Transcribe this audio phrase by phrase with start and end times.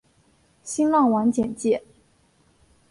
[0.63, 1.83] 新浪网简介